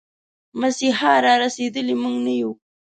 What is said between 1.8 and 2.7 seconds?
موږه نه يو